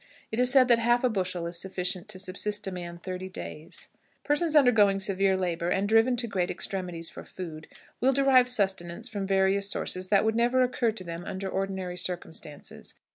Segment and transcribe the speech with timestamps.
[0.31, 3.87] It is said that half a bushel is sufficient to subsist a man thirty days.
[4.23, 7.67] Persons undergoing severe labor, and driven to great extremities for food,
[7.99, 12.95] will derive sustenance from various sources that would never occur to them under ordinary circumstances.